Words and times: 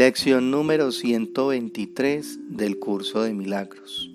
Lección 0.00 0.50
número 0.50 0.92
123 0.92 2.56
del 2.56 2.78
curso 2.78 3.22
de 3.22 3.34
milagros. 3.34 4.10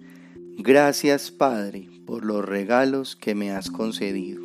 Gracias 0.57 1.29
Padre 1.29 1.89
por 2.07 2.25
los 2.25 2.43
regalos 2.43 3.15
que 3.15 3.35
me 3.35 3.51
has 3.51 3.69
concedido. 3.69 4.41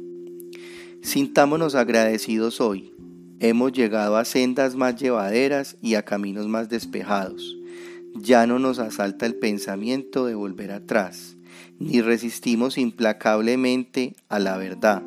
Sintámonos 1.01 1.75
agradecidos 1.75 2.61
hoy. 2.61 2.93
Hemos 3.39 3.73
llegado 3.73 4.19
a 4.19 4.27
sendas 4.27 4.77
más 4.77 4.97
llevaderas 4.97 5.79
y 5.81 5.95
a 5.95 6.03
caminos 6.03 6.47
más 6.47 6.69
despejados. 6.69 7.57
Ya 8.15 8.47
no 8.47 8.59
nos 8.59 8.79
asalta 8.79 9.25
el 9.25 9.37
pensamiento 9.37 10.27
de 10.27 10.35
volver 10.35 10.73
atrás, 10.73 11.39
ni 11.79 12.03
resistimos 12.03 12.77
implacablemente 12.77 14.15
a 14.29 14.41
la 14.41 14.59
verdad 14.59 15.03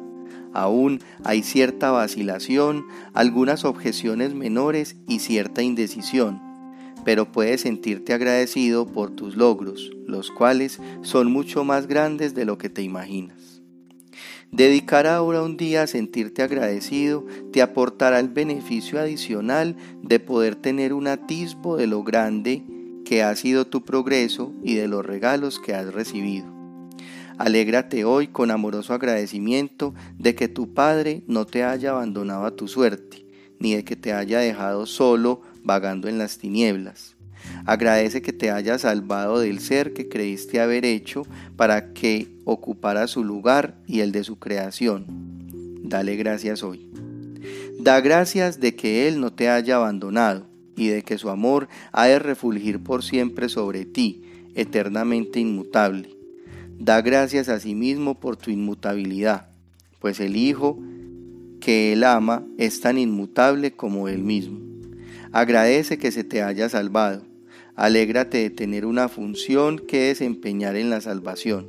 Aún 0.53 0.99
hay 1.23 1.43
cierta 1.43 1.91
vacilación, 1.91 2.85
algunas 3.13 3.65
objeciones 3.65 4.33
menores 4.33 4.95
y 5.07 5.19
cierta 5.19 5.63
indecisión, 5.63 6.41
pero 7.03 7.31
puedes 7.31 7.61
sentirte 7.61 8.13
agradecido 8.13 8.85
por 8.85 9.11
tus 9.11 9.35
logros, 9.35 9.91
los 10.05 10.31
cuales 10.31 10.79
son 11.01 11.31
mucho 11.31 11.63
más 11.63 11.87
grandes 11.87 12.35
de 12.35 12.45
lo 12.45 12.57
que 12.57 12.69
te 12.69 12.83
imaginas. 12.83 13.61
Dedicar 14.51 15.07
ahora 15.07 15.41
un 15.41 15.57
día 15.57 15.81
a 15.81 15.87
sentirte 15.87 16.43
agradecido 16.43 17.25
te 17.51 17.63
aportará 17.63 18.19
el 18.19 18.29
beneficio 18.29 18.99
adicional 18.99 19.75
de 20.03 20.19
poder 20.19 20.55
tener 20.55 20.93
un 20.93 21.07
atisbo 21.07 21.75
de 21.75 21.87
lo 21.87 22.03
grande 22.03 22.61
que 23.03 23.23
ha 23.23 23.35
sido 23.35 23.65
tu 23.65 23.83
progreso 23.83 24.53
y 24.63 24.75
de 24.75 24.87
los 24.87 25.03
regalos 25.03 25.59
que 25.59 25.73
has 25.73 25.91
recibido. 25.91 26.52
Alégrate 27.37 28.05
hoy 28.05 28.27
con 28.27 28.51
amoroso 28.51 28.93
agradecimiento 28.93 29.95
de 30.19 30.35
que 30.35 30.47
tu 30.47 30.73
Padre 30.73 31.23
no 31.27 31.45
te 31.45 31.63
haya 31.63 31.91
abandonado 31.91 32.45
a 32.45 32.55
tu 32.55 32.67
suerte, 32.67 33.25
ni 33.59 33.73
de 33.73 33.83
que 33.83 33.95
te 33.95 34.13
haya 34.13 34.39
dejado 34.39 34.85
solo 34.85 35.41
vagando 35.63 36.07
en 36.07 36.19
las 36.19 36.37
tinieblas. 36.37 37.15
Agradece 37.65 38.21
que 38.21 38.33
te 38.33 38.51
haya 38.51 38.77
salvado 38.77 39.39
del 39.39 39.59
ser 39.59 39.93
que 39.93 40.07
creíste 40.07 40.61
haber 40.61 40.85
hecho 40.85 41.23
para 41.57 41.93
que 41.93 42.37
ocupara 42.45 43.07
su 43.07 43.23
lugar 43.23 43.75
y 43.87 44.01
el 44.01 44.11
de 44.11 44.23
su 44.23 44.37
creación. 44.37 45.05
Dale 45.83 46.15
gracias 46.15 46.61
hoy. 46.61 46.89
Da 47.79 47.99
gracias 47.99 48.59
de 48.59 48.75
que 48.75 49.07
Él 49.07 49.19
no 49.19 49.33
te 49.33 49.49
haya 49.49 49.77
abandonado 49.77 50.45
y 50.77 50.87
de 50.87 51.01
que 51.01 51.17
su 51.17 51.29
amor 51.29 51.67
ha 51.91 52.05
de 52.05 52.19
refulgir 52.19 52.81
por 52.81 53.03
siempre 53.03 53.49
sobre 53.49 53.85
ti, 53.85 54.23
eternamente 54.55 55.39
inmutable 55.39 56.22
Da 56.79 57.01
gracias 57.01 57.49
a 57.49 57.59
sí 57.59 57.75
mismo 57.75 58.19
por 58.19 58.35
tu 58.35 58.51
inmutabilidad, 58.51 59.47
pues 59.99 60.19
el 60.19 60.35
Hijo 60.35 60.79
que 61.59 61.93
Él 61.93 62.03
ama 62.03 62.45
es 62.57 62.81
tan 62.81 62.97
inmutable 62.97 63.71
como 63.71 64.09
Él 64.09 64.19
mismo. 64.19 64.59
Agradece 65.31 65.97
que 65.97 66.11
se 66.11 66.23
te 66.23 66.43
haya 66.43 66.67
salvado. 66.69 67.23
Alégrate 67.75 68.37
de 68.37 68.49
tener 68.49 68.85
una 68.85 69.07
función 69.07 69.79
que 69.79 70.01
desempeñar 70.01 70.75
en 70.75 70.89
la 70.89 71.01
salvación. 71.01 71.67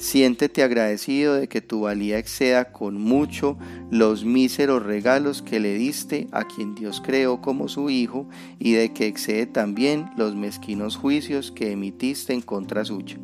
Siéntete 0.00 0.62
agradecido 0.62 1.34
de 1.34 1.46
que 1.46 1.60
tu 1.60 1.82
valía 1.82 2.18
exceda 2.18 2.72
con 2.72 2.98
mucho 2.98 3.58
los 3.90 4.24
míseros 4.24 4.82
regalos 4.82 5.42
que 5.42 5.60
le 5.60 5.74
diste 5.74 6.26
a 6.32 6.44
quien 6.48 6.74
Dios 6.74 7.02
creó 7.04 7.42
como 7.42 7.68
su 7.68 7.90
Hijo 7.90 8.26
y 8.58 8.72
de 8.72 8.94
que 8.94 9.06
excede 9.06 9.44
también 9.44 10.10
los 10.16 10.34
mezquinos 10.34 10.96
juicios 10.96 11.52
que 11.52 11.72
emitiste 11.72 12.32
en 12.32 12.40
contra 12.40 12.86
suya. 12.86 13.18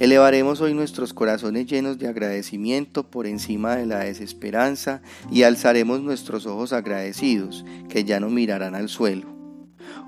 Elevaremos 0.00 0.60
hoy 0.60 0.74
nuestros 0.74 1.12
corazones 1.12 1.66
llenos 1.66 1.98
de 1.98 2.06
agradecimiento 2.06 3.10
por 3.10 3.26
encima 3.26 3.74
de 3.74 3.84
la 3.84 3.98
desesperanza 3.98 5.02
y 5.28 5.42
alzaremos 5.42 6.02
nuestros 6.02 6.46
ojos 6.46 6.72
agradecidos, 6.72 7.64
que 7.88 8.04
ya 8.04 8.20
no 8.20 8.30
mirarán 8.30 8.76
al 8.76 8.88
suelo. 8.88 9.26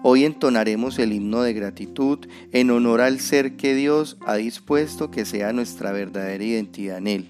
Hoy 0.05 0.25
entonaremos 0.25 1.01
el 1.01 1.13
himno 1.13 1.43
de 1.43 1.55
gratitud 1.55 2.21
en 2.53 2.71
honor 2.71 3.01
al 3.01 3.19
ser 3.19 3.57
que 3.57 3.75
Dios 3.75 4.17
ha 4.21 4.37
dispuesto 4.37 5.11
que 5.11 5.25
sea 5.25 5.53
nuestra 5.53 5.91
verdadera 5.91 6.45
identidad 6.45 6.99
en 6.99 7.07
Él. 7.09 7.29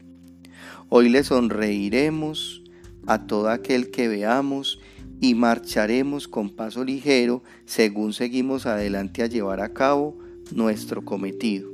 Hoy 0.90 1.08
le 1.08 1.24
sonreiremos 1.24 2.62
a 3.06 3.26
todo 3.26 3.48
aquel 3.48 3.90
que 3.90 4.06
veamos 4.06 4.80
y 5.18 5.34
marcharemos 5.34 6.28
con 6.28 6.50
paso 6.50 6.84
ligero 6.84 7.42
según 7.64 8.12
seguimos 8.12 8.66
adelante 8.66 9.22
a 9.22 9.28
llevar 9.28 9.62
a 9.62 9.72
cabo 9.72 10.18
nuestro 10.52 11.02
cometido 11.06 11.69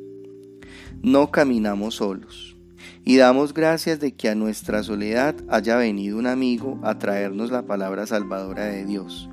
no 1.03 1.31
caminamos 1.31 1.97
solos. 1.97 2.57
Y 3.05 3.17
damos 3.17 3.55
gracias 3.55 4.01
de 4.01 4.13
que 4.13 4.29
a 4.29 4.35
nuestra 4.35 4.83
soledad 4.83 5.37
haya 5.49 5.77
venido 5.77 6.19
un 6.19 6.27
amigo 6.27 6.81
a 6.83 6.99
traernos 6.99 7.51
la 7.51 7.63
palabra 7.63 8.07
salvadora 8.07 8.65
de 8.65 8.85
Dios. 8.85 9.29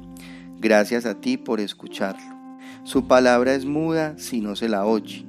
Gracias 0.60 1.06
a 1.06 1.20
ti 1.20 1.38
por 1.38 1.60
escucharlo. 1.60 2.34
Su 2.84 3.08
palabra 3.08 3.56
es 3.56 3.66
muda 3.66 4.16
si 4.18 4.42
no 4.42 4.56
se 4.56 4.70
la 4.70 4.86
oye. 4.86 5.26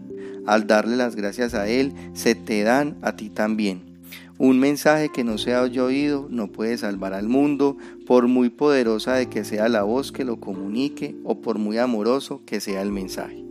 Al 0.47 0.67
darle 0.67 0.97
las 0.97 1.17
gracias 1.17 1.55
a 1.55 1.69
Él, 1.69 1.95
se 2.13 2.35
te 2.35 2.63
dan 2.65 2.99
a 3.03 3.17
ti 3.17 3.31
también. 3.31 3.95
Un 4.37 4.59
mensaje 4.59 5.11
que 5.11 5.23
no 5.23 5.39
sea 5.39 5.63
oído 5.63 6.27
no 6.29 6.49
puede 6.49 6.77
salvar 6.77 7.15
al 7.15 7.29
mundo, 7.29 7.77
por 8.05 8.27
muy 8.27 8.51
poderosa 8.51 9.15
de 9.15 9.29
que 9.29 9.45
sea 9.45 9.69
la 9.69 9.85
voz 9.85 10.11
que 10.11 10.25
lo 10.25 10.41
comunique 10.41 11.15
o 11.25 11.41
por 11.41 11.59
muy 11.59 11.79
amoroso 11.79 12.43
que 12.45 12.61
sea 12.61 12.83
el 12.83 12.91
mensaje. 12.91 13.44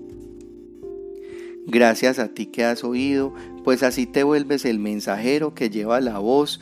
Gracias 1.65 2.19
a 2.19 2.27
ti 2.29 2.47
que 2.47 2.65
has 2.65 2.83
oído, 2.83 3.33
pues 3.63 3.83
así 3.83 4.05
te 4.05 4.23
vuelves 4.23 4.65
el 4.65 4.79
mensajero 4.79 5.53
que 5.53 5.69
lleva 5.69 6.01
la 6.01 6.19
voz 6.19 6.59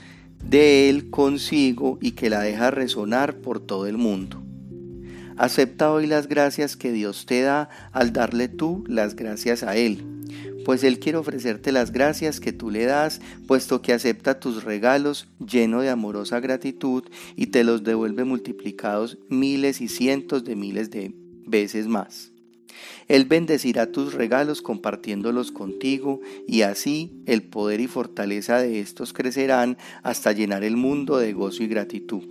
de 0.47 0.89
Él 0.89 1.09
consigo 1.09 1.97
y 2.01 2.12
que 2.12 2.29
la 2.29 2.41
deja 2.41 2.72
resonar 2.72 3.38
por 3.38 3.59
todo 3.59 3.88
el 3.88 3.97
mundo. 3.97 4.41
Acepta 5.38 5.91
hoy 5.91 6.06
las 6.06 6.28
gracias 6.28 6.75
que 6.75 6.91
Dios 6.91 7.25
te 7.25 7.41
da 7.41 7.69
al 7.91 8.13
darle 8.13 8.47
tú 8.47 8.84
las 8.88 9.16
gracias 9.16 9.63
a 9.63 9.75
Él, 9.75 10.03
pues 10.66 10.84
Él 10.84 11.00
quiere 11.00 11.18
ofrecerte 11.18 11.72
las 11.72 11.91
gracias 11.91 12.39
que 12.39 12.53
tú 12.53 12.69
le 12.69 12.85
das, 12.85 13.22
puesto 13.47 13.81
que 13.81 13.94
acepta 13.94 14.39
tus 14.39 14.63
regalos 14.63 15.28
lleno 15.39 15.81
de 15.81 15.89
amorosa 15.89 16.39
gratitud 16.39 17.03
y 17.35 17.47
te 17.47 17.63
los 17.63 17.83
devuelve 17.83 18.23
multiplicados 18.23 19.18
miles 19.29 19.81
y 19.81 19.88
cientos 19.88 20.44
de 20.44 20.56
miles 20.56 20.91
de 20.91 21.13
veces 21.47 21.88
más. 21.88 22.31
Él 23.07 23.25
bendecirá 23.25 23.91
tus 23.91 24.13
regalos 24.13 24.61
compartiéndolos 24.61 25.51
contigo 25.51 26.21
y 26.47 26.61
así 26.61 27.11
el 27.25 27.43
poder 27.43 27.79
y 27.79 27.87
fortaleza 27.87 28.61
de 28.61 28.79
estos 28.79 29.13
crecerán 29.13 29.77
hasta 30.03 30.31
llenar 30.31 30.63
el 30.63 30.77
mundo 30.77 31.17
de 31.17 31.33
gozo 31.33 31.63
y 31.63 31.67
gratitud. 31.67 32.23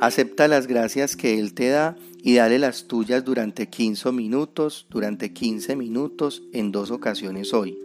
Acepta 0.00 0.48
las 0.48 0.66
gracias 0.66 1.16
que 1.16 1.38
Él 1.38 1.54
te 1.54 1.68
da 1.68 1.96
y 2.22 2.34
dale 2.34 2.58
las 2.58 2.88
tuyas 2.88 3.24
durante 3.24 3.68
15 3.68 4.12
minutos, 4.12 4.86
durante 4.90 5.32
15 5.32 5.76
minutos 5.76 6.42
en 6.52 6.72
dos 6.72 6.90
ocasiones 6.90 7.54
hoy. 7.54 7.78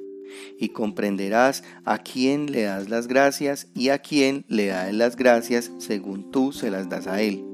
Y 0.59 0.69
comprenderás 0.69 1.63
a 1.85 1.99
quién 1.99 2.51
le 2.51 2.63
das 2.63 2.89
las 2.89 3.07
gracias 3.07 3.67
y 3.73 3.89
a 3.89 3.99
quién 3.99 4.45
le 4.47 4.67
das 4.67 4.93
las 4.93 5.15
gracias 5.15 5.71
según 5.79 6.31
tú 6.31 6.51
se 6.51 6.71
las 6.71 6.89
das 6.89 7.07
a 7.07 7.21
Él. 7.21 7.48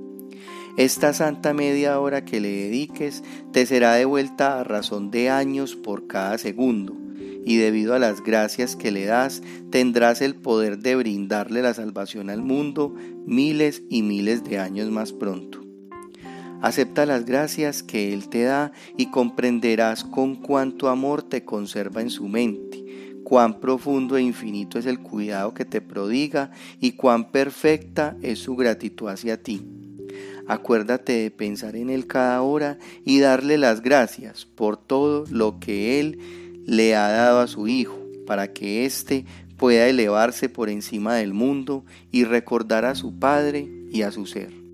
Esta 0.77 1.13
santa 1.13 1.53
media 1.53 1.97
hora 2.01 2.25
que 2.25 2.41
le 2.41 2.49
dediques 2.49 3.23
te 3.53 3.65
será 3.65 3.93
devuelta 3.93 4.59
a 4.59 4.65
razón 4.65 5.09
de 5.09 5.29
años 5.29 5.77
por 5.77 6.05
cada 6.07 6.37
segundo, 6.37 6.97
y 7.45 7.55
debido 7.55 7.93
a 7.93 7.99
las 7.99 8.21
gracias 8.21 8.75
que 8.75 8.91
le 8.91 9.05
das, 9.05 9.41
tendrás 9.69 10.21
el 10.21 10.35
poder 10.35 10.79
de 10.79 10.97
brindarle 10.97 11.61
la 11.61 11.73
salvación 11.73 12.29
al 12.29 12.41
mundo 12.41 12.93
miles 13.25 13.83
y 13.89 14.01
miles 14.01 14.43
de 14.43 14.59
años 14.59 14.91
más 14.91 15.13
pronto. 15.13 15.61
Acepta 16.61 17.05
las 17.05 17.25
gracias 17.25 17.81
que 17.81 18.13
Él 18.13 18.27
te 18.27 18.43
da 18.43 18.73
y 18.97 19.11
comprenderás 19.11 20.03
con 20.03 20.35
cuánto 20.35 20.89
amor 20.89 21.23
te 21.23 21.45
conserva 21.45 22.01
en 22.01 22.09
su 22.09 22.27
mente, 22.27 23.21
cuán 23.23 23.61
profundo 23.61 24.17
e 24.17 24.23
infinito 24.23 24.77
es 24.77 24.87
el 24.87 24.99
cuidado 24.99 25.53
que 25.53 25.63
te 25.63 25.79
prodiga 25.79 26.51
y 26.81 26.91
cuán 26.93 27.31
perfecta 27.31 28.17
es 28.21 28.39
su 28.39 28.57
gratitud 28.57 29.07
hacia 29.07 29.41
ti. 29.41 29.84
Acuérdate 30.47 31.13
de 31.13 31.31
pensar 31.31 31.75
en 31.75 31.89
Él 31.89 32.07
cada 32.07 32.41
hora 32.41 32.77
y 33.03 33.19
darle 33.19 33.57
las 33.57 33.81
gracias 33.81 34.45
por 34.45 34.77
todo 34.77 35.25
lo 35.29 35.59
que 35.59 35.99
Él 35.99 36.19
le 36.65 36.95
ha 36.95 37.09
dado 37.09 37.39
a 37.39 37.47
su 37.47 37.67
Hijo, 37.67 37.97
para 38.27 38.53
que 38.53 38.85
éste 38.85 39.25
pueda 39.57 39.87
elevarse 39.87 40.49
por 40.49 40.69
encima 40.69 41.15
del 41.15 41.33
mundo 41.33 41.85
y 42.11 42.25
recordar 42.25 42.85
a 42.85 42.95
su 42.95 43.17
Padre 43.17 43.69
y 43.91 44.01
a 44.01 44.11
su 44.11 44.25
ser. 44.25 44.64